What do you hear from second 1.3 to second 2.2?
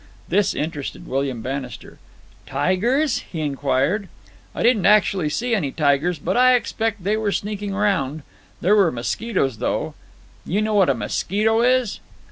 Bannister.